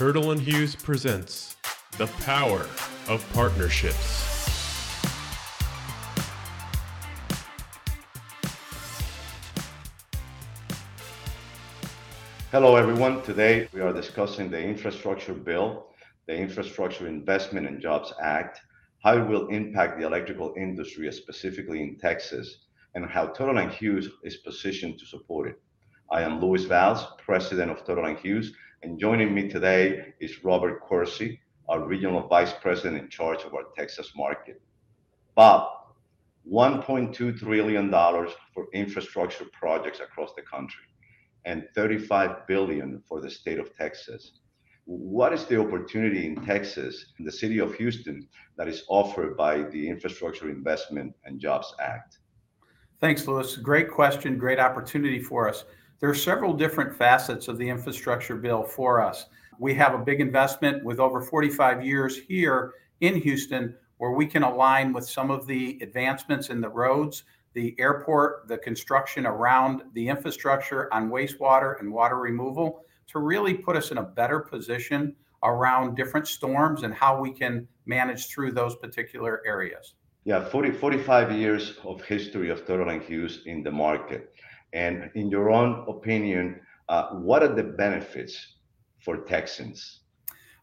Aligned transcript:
Turtle 0.00 0.30
and 0.30 0.40
Hughes 0.40 0.74
presents 0.74 1.56
The 1.98 2.06
Power 2.24 2.66
of 3.06 3.22
Partnerships. 3.34 4.24
Hello, 12.50 12.76
everyone. 12.76 13.20
Today 13.20 13.68
we 13.74 13.82
are 13.82 13.92
discussing 13.92 14.50
the 14.50 14.58
infrastructure 14.58 15.34
bill, 15.34 15.88
the 16.26 16.34
Infrastructure 16.34 17.06
Investment 17.06 17.66
and 17.66 17.78
Jobs 17.82 18.14
Act, 18.22 18.62
how 19.04 19.18
it 19.18 19.28
will 19.28 19.48
impact 19.48 20.00
the 20.00 20.06
electrical 20.06 20.54
industry, 20.56 21.12
specifically 21.12 21.82
in 21.82 21.98
Texas, 21.98 22.64
and 22.94 23.04
how 23.04 23.26
Turtle 23.26 23.58
and 23.58 23.70
Hughes 23.70 24.08
is 24.24 24.38
positioned 24.38 24.98
to 24.98 25.04
support 25.04 25.48
it. 25.48 25.60
I 26.10 26.22
am 26.22 26.40
Louis 26.40 26.64
Valls, 26.64 27.04
President 27.18 27.70
of 27.70 27.84
Turtle 27.84 28.06
and 28.06 28.16
Hughes, 28.16 28.54
and 28.82 28.98
joining 28.98 29.34
me 29.34 29.48
today 29.48 30.14
is 30.20 30.42
Robert 30.42 30.80
Courcy, 30.80 31.38
our 31.68 31.86
Regional 31.86 32.26
Vice 32.26 32.54
President 32.62 33.02
in 33.02 33.10
charge 33.10 33.42
of 33.42 33.54
our 33.54 33.64
Texas 33.76 34.12
market. 34.16 34.60
Bob, 35.34 35.70
$1.2 36.50 37.38
trillion 37.38 37.90
for 37.90 38.66
infrastructure 38.72 39.44
projects 39.52 40.00
across 40.00 40.30
the 40.34 40.42
country 40.42 40.84
and 41.44 41.66
35 41.74 42.46
billion 42.46 43.02
for 43.06 43.20
the 43.20 43.30
state 43.30 43.58
of 43.58 43.76
Texas. 43.76 44.32
What 44.86 45.34
is 45.34 45.44
the 45.44 45.60
opportunity 45.60 46.26
in 46.26 46.36
Texas, 46.44 47.12
in 47.18 47.24
the 47.26 47.32
city 47.32 47.60
of 47.60 47.74
Houston, 47.74 48.26
that 48.56 48.66
is 48.66 48.84
offered 48.88 49.36
by 49.36 49.64
the 49.64 49.88
Infrastructure 49.88 50.48
Investment 50.48 51.14
and 51.24 51.38
Jobs 51.38 51.74
Act? 51.80 52.18
Thanks, 52.98 53.26
Luis. 53.28 53.56
Great 53.56 53.90
question, 53.90 54.38
great 54.38 54.58
opportunity 54.58 55.20
for 55.20 55.48
us. 55.48 55.64
There 56.00 56.08
are 56.08 56.14
several 56.14 56.54
different 56.54 56.96
facets 56.96 57.46
of 57.46 57.58
the 57.58 57.68
infrastructure 57.68 58.36
bill 58.36 58.62
for 58.62 59.02
us. 59.02 59.26
We 59.58 59.74
have 59.74 59.92
a 59.92 59.98
big 59.98 60.22
investment 60.22 60.82
with 60.82 60.98
over 60.98 61.20
45 61.20 61.84
years 61.84 62.16
here 62.16 62.72
in 63.02 63.16
Houston 63.16 63.76
where 63.98 64.12
we 64.12 64.24
can 64.24 64.42
align 64.42 64.94
with 64.94 65.06
some 65.06 65.30
of 65.30 65.46
the 65.46 65.78
advancements 65.82 66.48
in 66.48 66.62
the 66.62 66.70
roads, 66.70 67.24
the 67.52 67.76
airport, 67.78 68.48
the 68.48 68.56
construction 68.56 69.26
around 69.26 69.82
the 69.92 70.08
infrastructure 70.08 70.92
on 70.94 71.10
wastewater 71.10 71.78
and 71.80 71.92
water 71.92 72.16
removal 72.16 72.80
to 73.08 73.18
really 73.18 73.52
put 73.52 73.76
us 73.76 73.90
in 73.90 73.98
a 73.98 74.02
better 74.02 74.40
position 74.40 75.14
around 75.42 75.96
different 75.96 76.26
storms 76.26 76.82
and 76.82 76.94
how 76.94 77.20
we 77.20 77.30
can 77.30 77.68
manage 77.84 78.28
through 78.28 78.52
those 78.52 78.74
particular 78.76 79.42
areas. 79.44 79.96
Yeah, 80.24 80.42
40, 80.46 80.70
45 80.72 81.32
years 81.32 81.74
of 81.84 82.00
history 82.02 82.48
of 82.48 82.66
Turtle 82.66 82.88
and 82.88 83.02
Hughes 83.02 83.42
in 83.44 83.62
the 83.62 83.70
market. 83.70 84.34
And 84.72 85.10
in 85.14 85.30
your 85.30 85.50
own 85.50 85.84
opinion, 85.88 86.60
uh, 86.88 87.08
what 87.10 87.42
are 87.42 87.54
the 87.54 87.62
benefits 87.62 88.54
for 88.98 89.18
Texans? 89.18 90.00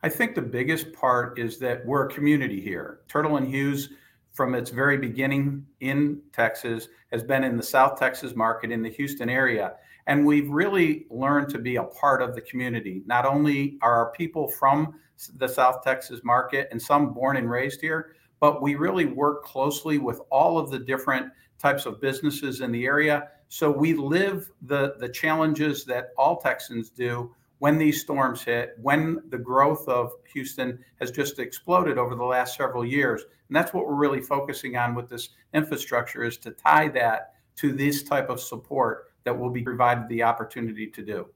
I 0.03 0.09
think 0.09 0.35
the 0.35 0.41
biggest 0.41 0.93
part 0.93 1.39
is 1.39 1.57
that 1.59 1.85
we're 1.85 2.07
a 2.07 2.13
community 2.13 2.61
here. 2.61 3.01
Turtle 3.07 3.37
and 3.37 3.47
Hughes, 3.47 3.89
from 4.33 4.53
its 4.53 4.69
very 4.69 4.97
beginning 4.97 5.65
in 5.79 6.21
Texas, 6.33 6.87
has 7.11 7.23
been 7.23 7.43
in 7.43 7.57
the 7.57 7.63
South 7.63 7.99
Texas 7.99 8.35
market 8.35 8.71
in 8.71 8.83
the 8.83 8.89
Houston 8.89 9.29
area. 9.29 9.73
And 10.05 10.25
we've 10.25 10.49
really 10.49 11.05
learned 11.09 11.49
to 11.49 11.59
be 11.59 11.77
a 11.77 11.83
part 11.83 12.21
of 12.21 12.35
the 12.35 12.41
community. 12.41 13.01
Not 13.05 13.25
only 13.25 13.77
are 13.81 13.95
our 13.95 14.11
people 14.11 14.47
from 14.47 14.95
the 15.35 15.47
South 15.47 15.83
Texas 15.83 16.21
market 16.23 16.67
and 16.71 16.81
some 16.81 17.13
born 17.13 17.37
and 17.37 17.49
raised 17.49 17.81
here, 17.81 18.15
but 18.39 18.61
we 18.61 18.75
really 18.75 19.05
work 19.05 19.43
closely 19.43 19.97
with 19.97 20.21
all 20.29 20.59
of 20.59 20.69
the 20.69 20.79
different 20.79 21.31
types 21.57 21.85
of 21.85 21.99
businesses 21.99 22.61
in 22.61 22.71
the 22.71 22.85
area. 22.85 23.29
So 23.49 23.71
we 23.71 23.93
live 23.93 24.51
the, 24.61 24.95
the 24.99 25.09
challenges 25.09 25.85
that 25.85 26.09
all 26.17 26.37
Texans 26.37 26.89
do 26.89 27.33
when 27.59 27.77
these 27.77 28.01
storms 28.01 28.43
hit, 28.43 28.75
when 28.81 29.21
the 29.29 29.37
growth 29.37 29.87
of 29.87 30.11
Houston 30.33 30.83
has 30.99 31.11
just 31.11 31.39
exploded 31.39 31.97
over 31.97 32.15
the 32.15 32.23
last 32.23 32.55
several 32.55 32.85
years. 32.85 33.23
And 33.47 33.55
that's 33.55 33.73
what 33.73 33.87
we're 33.87 33.95
really 33.95 34.21
focusing 34.21 34.77
on 34.77 34.93
with 34.93 35.09
this 35.09 35.29
infrastructure 35.53 36.23
is 36.23 36.37
to 36.37 36.51
tie 36.51 36.89
that 36.89 37.33
to 37.55 37.71
this 37.71 38.03
type 38.03 38.29
of 38.29 38.39
support 38.39 39.11
that 39.23 39.37
will 39.37 39.49
be 39.49 39.61
provided 39.61 40.07
the 40.07 40.23
opportunity 40.23 40.87
to 40.87 41.03
do. 41.03 41.27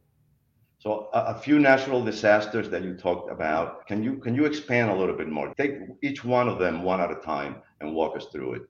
So 0.80 1.10
a, 1.14 1.38
few 1.38 1.60
natural 1.60 2.04
disasters 2.04 2.68
that 2.70 2.84
you 2.84 2.96
talked 2.96 3.32
about. 3.32 3.86
Can 3.86 4.04
you 4.04 4.16
can 4.16 4.34
you 4.34 4.46
expand 4.46 4.90
a 4.90 4.96
little 4.96 5.16
bit 5.16 5.30
more? 5.30 5.54
Take 5.54 5.74
each 6.02 6.24
one 6.24 6.50
of 6.50 6.58
them 6.58 6.82
one 6.82 7.00
at 7.00 7.12
a 7.12 7.16
time 7.16 7.58
and 7.82 7.94
walk 7.94 8.18
us 8.18 8.26
through 8.32 8.54
it. 8.54 8.62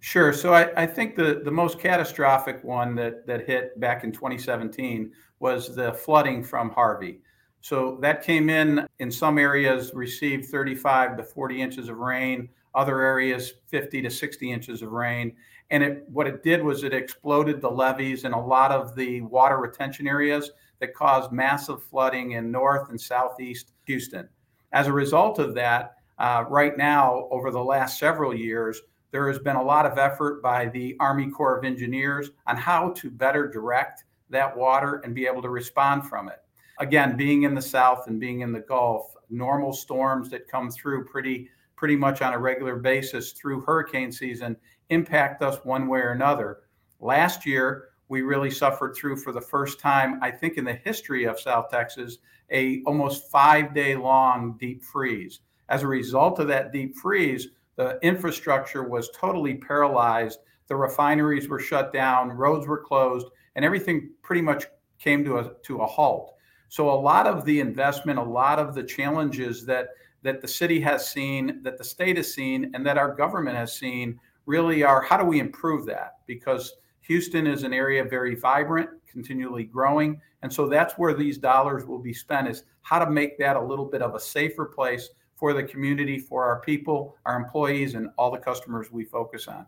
Sure. 0.00 0.32
So 0.32 0.54
I, 0.54 0.82
I 0.82 0.86
think 0.86 1.16
the, 1.16 1.42
the 1.44 1.50
most 1.50 1.78
catastrophic 1.78 2.62
one 2.62 2.94
that, 2.96 3.26
that 3.26 3.46
hit 3.46 3.78
back 3.80 4.04
in 4.04 4.12
2017 4.12 5.12
was 5.40 5.74
the 5.74 5.92
flooding 5.92 6.42
from 6.44 6.70
Harvey. 6.70 7.20
So 7.60 7.98
that 8.00 8.22
came 8.22 8.48
in 8.48 8.86
in 9.00 9.10
some 9.10 9.38
areas 9.38 9.92
received 9.92 10.46
35 10.46 11.16
to 11.16 11.24
40 11.24 11.60
inches 11.60 11.88
of 11.88 11.98
rain, 11.98 12.48
other 12.74 13.02
areas 13.02 13.54
50 13.66 14.02
to 14.02 14.10
60 14.10 14.52
inches 14.52 14.82
of 14.82 14.92
rain. 14.92 15.34
And 15.70 15.82
it, 15.82 16.04
what 16.08 16.26
it 16.26 16.42
did 16.42 16.62
was 16.62 16.84
it 16.84 16.94
exploded 16.94 17.60
the 17.60 17.70
levees 17.70 18.24
in 18.24 18.32
a 18.32 18.46
lot 18.46 18.70
of 18.70 18.94
the 18.94 19.20
water 19.22 19.58
retention 19.58 20.06
areas 20.06 20.52
that 20.78 20.94
caused 20.94 21.32
massive 21.32 21.82
flooding 21.82 22.32
in 22.32 22.52
north 22.52 22.88
and 22.88 23.00
southeast 23.00 23.72
Houston. 23.86 24.28
As 24.72 24.86
a 24.86 24.92
result 24.92 25.40
of 25.40 25.54
that, 25.54 25.96
uh, 26.18 26.44
right 26.48 26.76
now, 26.76 27.28
over 27.30 27.50
the 27.50 27.62
last 27.62 27.98
several 27.98 28.34
years, 28.34 28.80
there 29.10 29.28
has 29.28 29.38
been 29.38 29.56
a 29.56 29.62
lot 29.62 29.86
of 29.86 29.98
effort 29.98 30.42
by 30.42 30.66
the 30.66 30.96
Army 31.00 31.30
Corps 31.30 31.56
of 31.56 31.64
Engineers 31.64 32.30
on 32.46 32.56
how 32.56 32.90
to 32.90 33.10
better 33.10 33.48
direct 33.48 34.04
that 34.30 34.56
water 34.56 35.00
and 35.04 35.14
be 35.14 35.26
able 35.26 35.42
to 35.42 35.48
respond 35.48 36.06
from 36.06 36.28
it. 36.28 36.42
Again, 36.80 37.16
being 37.16 37.42
in 37.42 37.54
the 37.54 37.62
South 37.62 38.06
and 38.06 38.20
being 38.20 38.40
in 38.40 38.52
the 38.52 38.60
Gulf, 38.60 39.14
normal 39.30 39.72
storms 39.72 40.30
that 40.30 40.48
come 40.48 40.70
through 40.70 41.06
pretty 41.06 41.48
pretty 41.76 41.96
much 41.96 42.22
on 42.22 42.34
a 42.34 42.38
regular 42.38 42.74
basis 42.74 43.30
through 43.32 43.60
hurricane 43.60 44.10
season 44.10 44.56
impact 44.90 45.42
us 45.42 45.64
one 45.64 45.86
way 45.86 46.00
or 46.00 46.10
another. 46.10 46.58
Last 46.98 47.46
year, 47.46 47.90
we 48.08 48.22
really 48.22 48.50
suffered 48.50 48.96
through 48.96 49.16
for 49.16 49.32
the 49.32 49.40
first 49.40 49.78
time, 49.78 50.18
I 50.22 50.30
think, 50.30 50.56
in 50.56 50.64
the 50.64 50.74
history 50.74 51.24
of 51.24 51.38
South 51.38 51.70
Texas, 51.70 52.18
a 52.50 52.82
almost 52.86 53.30
five 53.30 53.74
day 53.74 53.94
long 53.94 54.56
deep 54.58 54.82
freeze. 54.82 55.40
As 55.68 55.82
a 55.82 55.86
result 55.86 56.38
of 56.38 56.48
that 56.48 56.72
deep 56.72 56.96
freeze, 56.96 57.48
the 57.78 57.96
infrastructure 58.02 58.82
was 58.82 59.08
totally 59.14 59.54
paralyzed. 59.54 60.40
The 60.66 60.74
refineries 60.74 61.48
were 61.48 61.60
shut 61.60 61.92
down, 61.92 62.32
roads 62.32 62.66
were 62.66 62.82
closed, 62.82 63.28
and 63.54 63.64
everything 63.64 64.10
pretty 64.20 64.42
much 64.42 64.66
came 64.98 65.24
to 65.24 65.38
a 65.38 65.54
to 65.62 65.78
a 65.78 65.86
halt. 65.86 66.34
So 66.68 66.90
a 66.90 67.00
lot 67.00 67.28
of 67.28 67.44
the 67.44 67.60
investment, 67.60 68.18
a 68.18 68.22
lot 68.22 68.58
of 68.58 68.74
the 68.74 68.82
challenges 68.82 69.64
that 69.66 69.90
that 70.22 70.42
the 70.42 70.48
city 70.48 70.80
has 70.80 71.08
seen, 71.08 71.62
that 71.62 71.78
the 71.78 71.84
state 71.84 72.16
has 72.16 72.34
seen, 72.34 72.72
and 72.74 72.84
that 72.84 72.98
our 72.98 73.14
government 73.14 73.56
has 73.56 73.72
seen 73.78 74.18
really 74.44 74.82
are 74.82 75.00
how 75.00 75.16
do 75.16 75.24
we 75.24 75.38
improve 75.38 75.86
that? 75.86 76.14
Because 76.26 76.74
Houston 77.02 77.46
is 77.46 77.62
an 77.62 77.72
area 77.72 78.02
very 78.02 78.34
vibrant, 78.34 78.90
continually 79.06 79.64
growing, 79.64 80.20
and 80.42 80.52
so 80.52 80.66
that's 80.66 80.94
where 80.94 81.14
these 81.14 81.38
dollars 81.38 81.86
will 81.86 82.00
be 82.00 82.12
spent 82.12 82.48
is 82.48 82.64
how 82.82 82.98
to 82.98 83.08
make 83.08 83.38
that 83.38 83.54
a 83.54 83.62
little 83.62 83.84
bit 83.84 84.02
of 84.02 84.16
a 84.16 84.20
safer 84.20 84.64
place 84.64 85.10
for 85.38 85.54
the 85.54 85.62
community, 85.62 86.18
for 86.18 86.44
our 86.44 86.60
people, 86.60 87.16
our 87.24 87.36
employees, 87.36 87.94
and 87.94 88.10
all 88.18 88.30
the 88.30 88.38
customers 88.38 88.90
we 88.90 89.04
focus 89.04 89.46
on. 89.46 89.64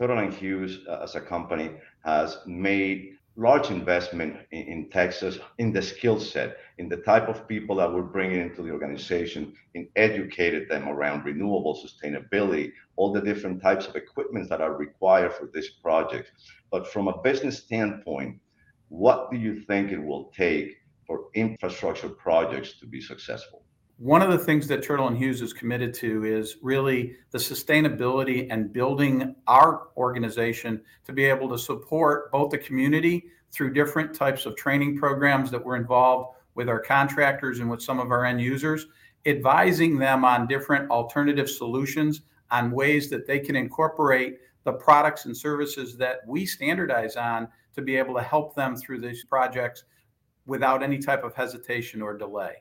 And 0.00 0.34
Hughes, 0.34 0.80
uh, 0.88 1.00
as 1.04 1.14
a 1.14 1.20
company, 1.20 1.70
has 2.04 2.38
made 2.46 3.16
large 3.36 3.70
investment 3.70 4.36
in, 4.50 4.62
in, 4.62 4.90
Texas 4.90 5.38
in 5.58 5.72
the 5.72 5.80
skill 5.80 6.18
set, 6.18 6.56
in 6.78 6.88
the 6.88 6.96
type 6.96 7.28
of 7.28 7.46
people 7.46 7.76
that 7.76 7.92
we're 7.92 8.02
bringing 8.02 8.40
into 8.40 8.62
the 8.62 8.70
organization, 8.70 9.54
in 9.74 9.88
educated 9.94 10.68
them 10.68 10.88
around 10.88 11.24
renewable 11.24 11.76
sustainability, 11.76 12.72
all 12.96 13.12
the 13.12 13.20
different 13.20 13.62
types 13.62 13.86
of 13.86 13.94
equipment 13.94 14.48
that 14.48 14.60
are 14.60 14.74
required 14.74 15.32
for 15.32 15.48
this 15.54 15.70
project. 15.70 16.32
But 16.72 16.88
from 16.88 17.06
a 17.06 17.22
business 17.22 17.58
standpoint, 17.58 18.40
what 18.88 19.30
do 19.30 19.36
you 19.36 19.60
think 19.60 19.92
it 19.92 20.02
will 20.02 20.32
take 20.36 20.76
for 21.06 21.26
infrastructure 21.34 22.08
projects 22.08 22.78
to 22.80 22.86
be 22.86 23.00
successful? 23.00 23.63
One 23.98 24.22
of 24.22 24.32
the 24.32 24.38
things 24.44 24.66
that 24.66 24.82
Turtle 24.82 25.06
and 25.06 25.16
Hughes 25.16 25.40
is 25.40 25.52
committed 25.52 25.94
to 25.94 26.24
is 26.24 26.56
really 26.62 27.14
the 27.30 27.38
sustainability 27.38 28.48
and 28.50 28.72
building 28.72 29.36
our 29.46 29.88
organization 29.96 30.82
to 31.04 31.12
be 31.12 31.24
able 31.24 31.48
to 31.50 31.56
support 31.56 32.32
both 32.32 32.50
the 32.50 32.58
community 32.58 33.26
through 33.52 33.72
different 33.72 34.12
types 34.12 34.46
of 34.46 34.56
training 34.56 34.98
programs 34.98 35.48
that 35.52 35.64
we're 35.64 35.76
involved 35.76 36.36
with 36.56 36.68
our 36.68 36.80
contractors 36.80 37.60
and 37.60 37.70
with 37.70 37.80
some 37.80 38.00
of 38.00 38.10
our 38.10 38.24
end 38.24 38.40
users, 38.40 38.88
advising 39.26 39.96
them 39.96 40.24
on 40.24 40.48
different 40.48 40.90
alternative 40.90 41.48
solutions 41.48 42.22
on 42.50 42.72
ways 42.72 43.08
that 43.10 43.28
they 43.28 43.38
can 43.38 43.54
incorporate 43.54 44.38
the 44.64 44.72
products 44.72 45.26
and 45.26 45.36
services 45.36 45.96
that 45.96 46.18
we 46.26 46.44
standardize 46.44 47.14
on 47.14 47.46
to 47.72 47.80
be 47.80 47.94
able 47.94 48.14
to 48.16 48.22
help 48.22 48.56
them 48.56 48.74
through 48.74 49.00
these 49.00 49.24
projects 49.24 49.84
without 50.46 50.82
any 50.82 50.98
type 50.98 51.22
of 51.22 51.32
hesitation 51.32 52.02
or 52.02 52.18
delay. 52.18 52.56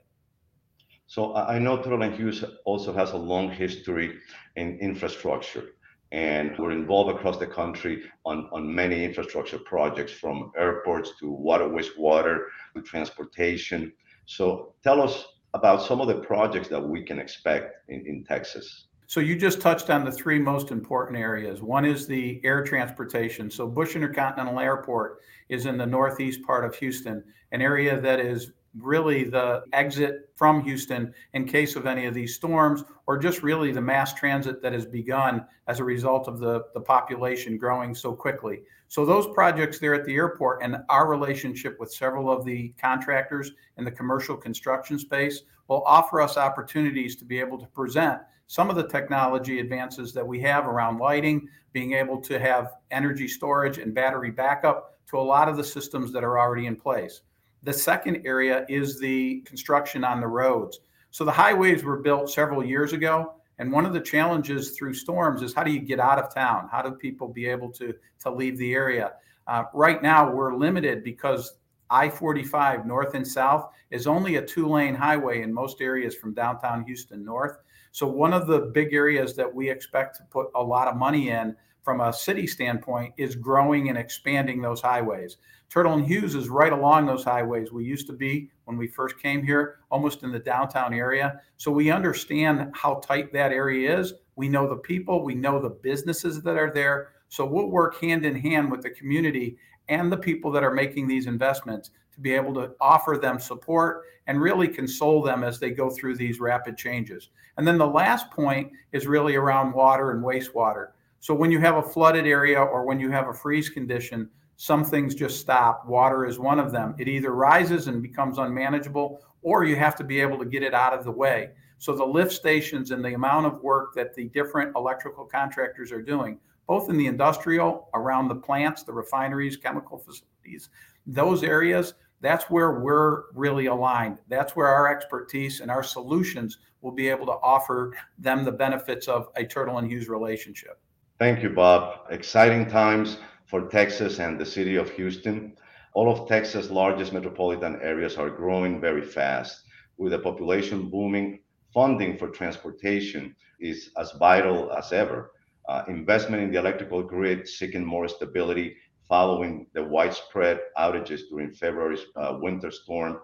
So 1.13 1.35
I 1.35 1.59
know 1.59 1.77
Turtle 1.77 2.01
and 2.01 2.15
Hughes 2.15 2.43
also 2.65 2.91
has 2.91 3.11
a 3.11 3.17
long 3.17 3.51
history 3.51 4.17
in 4.55 4.79
infrastructure, 4.79 5.75
and 6.11 6.57
we're 6.57 6.71
involved 6.71 7.15
across 7.15 7.37
the 7.37 7.45
country 7.45 8.01
on, 8.25 8.49
on 8.51 8.73
many 8.73 9.05
infrastructure 9.05 9.59
projects 9.59 10.11
from 10.11 10.51
airports 10.57 11.11
to 11.19 11.29
water, 11.29 11.65
wastewater, 11.65 12.45
to 12.75 12.81
transportation. 12.81 13.93
So 14.25 14.73
tell 14.83 15.03
us 15.03 15.23
about 15.53 15.83
some 15.83 16.01
of 16.01 16.07
the 16.07 16.15
projects 16.15 16.67
that 16.69 16.81
we 16.81 17.03
can 17.03 17.19
expect 17.19 17.75
in, 17.89 18.03
in 18.07 18.23
Texas. 18.23 18.87
So 19.05 19.19
you 19.19 19.35
just 19.35 19.61
touched 19.61 19.91
on 19.91 20.03
the 20.03 20.11
three 20.11 20.39
most 20.39 20.71
important 20.71 21.19
areas. 21.19 21.61
One 21.61 21.85
is 21.85 22.07
the 22.07 22.41
air 22.43 22.63
transportation. 22.63 23.51
So 23.51 23.67
Bush 23.67 23.95
Intercontinental 23.95 24.59
Airport 24.59 25.19
is 25.47 25.67
in 25.67 25.77
the 25.77 25.85
northeast 25.85 26.41
part 26.41 26.65
of 26.65 26.73
Houston, 26.77 27.23
an 27.51 27.61
area 27.61 28.01
that 28.01 28.19
is 28.19 28.53
really 28.77 29.23
the 29.23 29.63
exit 29.73 30.29
from 30.35 30.63
Houston 30.63 31.13
in 31.33 31.45
case 31.45 31.75
of 31.75 31.85
any 31.85 32.05
of 32.05 32.13
these 32.13 32.35
storms, 32.35 32.83
or 33.07 33.17
just 33.17 33.43
really 33.43 33.71
the 33.71 33.81
mass 33.81 34.13
transit 34.13 34.61
that 34.61 34.73
has 34.73 34.85
begun 34.85 35.45
as 35.67 35.79
a 35.79 35.83
result 35.83 36.27
of 36.27 36.39
the, 36.39 36.63
the 36.73 36.81
population 36.81 37.57
growing 37.57 37.93
so 37.93 38.13
quickly. 38.13 38.61
So, 38.87 39.05
those 39.05 39.27
projects 39.33 39.79
there 39.79 39.93
at 39.93 40.05
the 40.05 40.15
airport 40.15 40.61
and 40.61 40.77
our 40.89 41.07
relationship 41.07 41.79
with 41.79 41.91
several 41.91 42.31
of 42.31 42.45
the 42.45 42.73
contractors 42.79 43.51
in 43.77 43.85
the 43.85 43.91
commercial 43.91 44.37
construction 44.37 44.99
space 44.99 45.41
will 45.67 45.83
offer 45.85 46.21
us 46.21 46.37
opportunities 46.37 47.15
to 47.17 47.25
be 47.25 47.39
able 47.39 47.57
to 47.57 47.67
present 47.67 48.21
some 48.47 48.69
of 48.69 48.75
the 48.75 48.87
technology 48.87 49.59
advances 49.59 50.13
that 50.13 50.27
we 50.27 50.39
have 50.41 50.67
around 50.67 50.99
lighting, 50.99 51.47
being 51.71 51.93
able 51.93 52.21
to 52.21 52.37
have 52.39 52.73
energy 52.91 53.27
storage 53.27 53.77
and 53.77 53.95
battery 53.95 54.29
backup 54.29 54.99
to 55.07 55.17
a 55.17 55.21
lot 55.21 55.49
of 55.49 55.57
the 55.57 55.63
systems 55.63 56.11
that 56.11 56.23
are 56.23 56.37
already 56.39 56.67
in 56.67 56.75
place. 56.75 57.21
The 57.63 57.73
second 57.73 58.25
area 58.25 58.65
is 58.67 58.99
the 58.99 59.41
construction 59.41 60.03
on 60.03 60.19
the 60.19 60.27
roads. 60.27 60.79
So 61.11 61.23
the 61.23 61.31
highways 61.31 61.83
were 61.83 61.97
built 61.97 62.29
several 62.29 62.63
years 62.63 62.93
ago. 62.93 63.35
And 63.59 63.71
one 63.71 63.85
of 63.85 63.93
the 63.93 64.01
challenges 64.01 64.71
through 64.71 64.95
storms 64.95 65.41
is 65.41 65.53
how 65.53 65.63
do 65.63 65.71
you 65.71 65.79
get 65.79 65.99
out 65.99 66.19
of 66.19 66.33
town? 66.33 66.67
How 66.71 66.81
do 66.81 66.91
people 66.91 67.27
be 67.27 67.45
able 67.45 67.69
to, 67.73 67.93
to 68.21 68.31
leave 68.31 68.57
the 68.57 68.73
area? 68.73 69.13
Uh, 69.47 69.65
right 69.73 70.01
now, 70.01 70.31
we're 70.31 70.55
limited 70.55 71.03
because 71.03 71.57
I 71.89 72.09
45 72.09 72.85
north 72.85 73.13
and 73.13 73.27
south 73.27 73.69
is 73.91 74.07
only 74.07 74.37
a 74.37 74.41
two 74.41 74.67
lane 74.67 74.95
highway 74.95 75.43
in 75.43 75.53
most 75.53 75.81
areas 75.81 76.15
from 76.15 76.33
downtown 76.33 76.83
Houston 76.85 77.23
north. 77.23 77.59
So, 77.91 78.07
one 78.07 78.33
of 78.33 78.47
the 78.47 78.59
big 78.73 78.93
areas 78.93 79.35
that 79.35 79.53
we 79.53 79.69
expect 79.69 80.17
to 80.17 80.23
put 80.23 80.47
a 80.55 80.63
lot 80.63 80.87
of 80.87 80.95
money 80.95 81.29
in 81.29 81.55
from 81.83 82.01
a 82.01 82.11
city 82.11 82.47
standpoint 82.47 83.13
is 83.17 83.35
growing 83.35 83.89
and 83.89 83.97
expanding 83.97 84.61
those 84.61 84.81
highways. 84.81 85.37
Turtle 85.73 85.93
and 85.93 86.05
Hughes 86.05 86.35
is 86.35 86.49
right 86.49 86.71
along 86.71 87.07
those 87.07 87.23
highways. 87.23 87.71
We 87.71 87.83
used 87.83 88.05
to 88.05 88.13
be, 88.13 88.51
when 88.65 88.77
we 88.77 88.85
first 88.85 89.17
came 89.17 89.43
here, 89.43 89.79
almost 89.89 90.21
in 90.21 90.31
the 90.31 90.37
downtown 90.37 90.93
area. 90.93 91.41
So 91.57 91.71
we 91.71 91.89
understand 91.89 92.69
how 92.75 93.01
tight 93.03 93.33
that 93.33 93.51
area 93.51 93.97
is. 93.97 94.13
We 94.35 94.49
know 94.49 94.69
the 94.69 94.75
people, 94.75 95.23
we 95.23 95.33
know 95.33 95.59
the 95.59 95.71
businesses 95.71 96.43
that 96.43 96.57
are 96.57 96.71
there. 96.71 97.13
So 97.27 97.43
we'll 97.43 97.71
work 97.71 97.99
hand 97.99 98.23
in 98.23 98.35
hand 98.35 98.69
with 98.69 98.83
the 98.83 98.91
community 98.91 99.57
and 99.89 100.11
the 100.11 100.17
people 100.17 100.51
that 100.51 100.63
are 100.63 100.75
making 100.75 101.07
these 101.07 101.25
investments 101.25 101.89
to 102.13 102.19
be 102.21 102.33
able 102.33 102.53
to 102.53 102.73
offer 102.79 103.17
them 103.19 103.39
support 103.39 104.03
and 104.27 104.39
really 104.39 104.67
console 104.67 105.23
them 105.23 105.43
as 105.43 105.59
they 105.59 105.71
go 105.71 105.89
through 105.89 106.17
these 106.17 106.39
rapid 106.39 106.77
changes. 106.77 107.29
And 107.57 107.67
then 107.67 107.79
the 107.79 107.87
last 107.87 108.29
point 108.29 108.71
is 108.91 109.07
really 109.07 109.33
around 109.33 109.73
water 109.73 110.11
and 110.11 110.23
wastewater. 110.23 110.89
So 111.19 111.33
when 111.33 111.49
you 111.49 111.59
have 111.61 111.77
a 111.77 111.81
flooded 111.81 112.27
area 112.27 112.61
or 112.61 112.85
when 112.85 112.99
you 112.99 113.09
have 113.09 113.27
a 113.27 113.33
freeze 113.33 113.69
condition, 113.69 114.29
some 114.63 114.85
things 114.85 115.13
just 115.13 115.41
stop. 115.41 115.85
Water 115.85 116.25
is 116.25 116.39
one 116.39 116.57
of 116.57 116.71
them. 116.71 116.95
It 116.97 117.09
either 117.09 117.31
rises 117.31 117.87
and 117.87 118.01
becomes 118.01 118.37
unmanageable, 118.37 119.19
or 119.41 119.65
you 119.65 119.75
have 119.75 119.93
to 119.97 120.05
be 120.05 120.21
able 120.21 120.39
to 120.39 120.45
get 120.45 120.63
it 120.63 120.73
out 120.73 120.93
of 120.93 121.03
the 121.03 121.11
way. 121.11 121.49
So 121.79 121.93
the 121.93 122.05
lift 122.05 122.31
stations 122.31 122.91
and 122.91 123.03
the 123.03 123.13
amount 123.13 123.45
of 123.45 123.61
work 123.61 123.93
that 123.95 124.15
the 124.15 124.29
different 124.29 124.73
electrical 124.77 125.25
contractors 125.25 125.91
are 125.91 126.01
doing, 126.01 126.39
both 126.65 126.89
in 126.89 126.95
the 126.95 127.07
industrial, 127.07 127.89
around 127.93 128.29
the 128.29 128.35
plants, 128.35 128.83
the 128.83 128.93
refineries, 128.93 129.57
chemical 129.57 129.97
facilities, 129.97 130.69
those 131.05 131.43
areas, 131.43 131.95
that's 132.21 132.45
where 132.45 132.79
we're 132.79 133.33
really 133.33 133.65
aligned. 133.65 134.19
That's 134.29 134.55
where 134.55 134.67
our 134.67 134.87
expertise 134.87 135.59
and 135.59 135.69
our 135.69 135.83
solutions 135.83 136.59
will 136.79 136.93
be 136.93 137.09
able 137.09 137.25
to 137.25 137.33
offer 137.33 137.91
them 138.17 138.45
the 138.45 138.51
benefits 138.53 139.09
of 139.09 139.27
a 139.35 139.43
Turtle 139.43 139.79
and 139.79 139.91
Hughes 139.91 140.07
relationship. 140.07 140.79
Thank 141.19 141.43
you, 141.43 141.49
Bob. 141.49 141.99
Exciting 142.11 142.65
times 142.65 143.17
for 143.53 143.69
Texas 143.69 144.17
and 144.17 144.39
the 144.39 144.45
city 144.47 144.77
of 144.77 144.89
Houston. 144.89 145.53
All 145.93 146.11
of 146.11 146.27
Texas' 146.27 146.71
largest 146.71 147.13
metropolitan 147.13 147.79
areas 147.83 148.17
are 148.17 148.31
growing 148.31 148.81
very 148.81 149.03
fast. 149.03 149.61
With 149.99 150.11
the 150.11 150.17
population 150.17 150.89
booming, 150.89 151.43
funding 151.71 152.17
for 152.17 152.29
transportation 152.29 153.35
is 153.59 153.91
as 153.95 154.11
vital 154.13 154.73
as 154.73 154.91
ever. 154.91 155.33
Uh, 155.69 155.83
investment 155.87 156.41
in 156.41 156.51
the 156.51 156.57
electrical 156.57 157.03
grid 157.03 157.47
seeking 157.47 157.85
more 157.85 158.07
stability 158.07 158.75
following 159.07 159.67
the 159.73 159.83
widespread 159.83 160.59
outages 160.79 161.21
during 161.29 161.53
February's 161.53 162.05
uh, 162.15 162.35
winter 162.41 162.71
storm, 162.71 163.19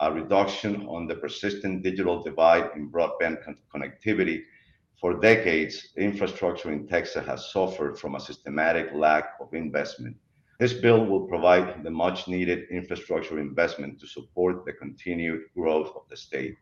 a 0.00 0.10
reduction 0.10 0.86
on 0.86 1.06
the 1.06 1.16
persistent 1.16 1.82
digital 1.82 2.22
divide 2.22 2.70
in 2.74 2.90
broadband 2.90 3.44
con- 3.44 3.58
connectivity 3.70 4.44
for 5.00 5.20
decades, 5.20 5.88
infrastructure 5.96 6.72
in 6.72 6.86
Texas 6.86 7.26
has 7.26 7.52
suffered 7.52 7.98
from 7.98 8.14
a 8.14 8.20
systematic 8.20 8.92
lack 8.94 9.34
of 9.40 9.52
investment. 9.52 10.16
This 10.60 10.72
bill 10.72 11.04
will 11.04 11.26
provide 11.26 11.82
the 11.82 11.90
much 11.90 12.28
needed 12.28 12.70
infrastructure 12.70 13.38
investment 13.40 14.00
to 14.00 14.06
support 14.06 14.64
the 14.64 14.72
continued 14.72 15.42
growth 15.56 15.92
of 15.96 16.02
the 16.08 16.16
state. 16.16 16.56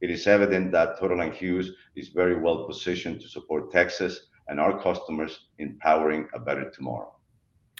It 0.00 0.10
is 0.10 0.26
evident 0.26 0.72
that 0.72 0.98
Turtle 0.98 1.20
and 1.20 1.32
Hughes 1.32 1.72
is 1.96 2.08
very 2.08 2.38
well 2.38 2.64
positioned 2.66 3.20
to 3.20 3.28
support 3.28 3.70
Texas 3.70 4.28
and 4.48 4.60
our 4.60 4.80
customers 4.80 5.46
in 5.58 5.78
powering 5.78 6.28
a 6.34 6.38
better 6.38 6.70
tomorrow. 6.70 7.14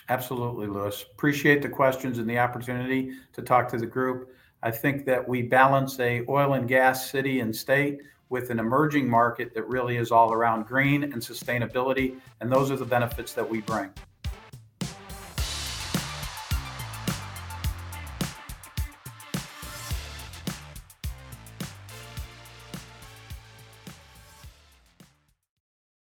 Absolutely, 0.08 0.66
Lewis. 0.66 1.04
Appreciate 1.12 1.62
the 1.62 1.68
questions 1.68 2.18
and 2.18 2.28
the 2.28 2.38
opportunity 2.38 3.12
to 3.32 3.42
talk 3.42 3.68
to 3.68 3.78
the 3.78 3.86
group. 3.86 4.30
I 4.62 4.70
think 4.70 5.04
that 5.06 5.26
we 5.26 5.42
balance 5.42 5.98
a 6.00 6.24
oil 6.28 6.54
and 6.54 6.68
gas 6.68 7.10
city 7.10 7.40
and 7.40 7.54
state 7.54 8.00
with 8.30 8.50
an 8.50 8.58
emerging 8.58 9.08
market 9.08 9.52
that 9.54 9.68
really 9.68 9.96
is 9.96 10.10
all 10.10 10.32
around 10.32 10.66
green 10.66 11.02
and 11.02 11.16
sustainability. 11.16 12.18
And 12.40 12.50
those 12.50 12.70
are 12.70 12.76
the 12.76 12.84
benefits 12.86 13.34
that 13.34 13.48
we 13.48 13.60
bring. 13.60 13.90